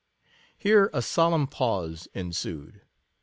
[0.57, 2.81] Here a solemn pause ensued.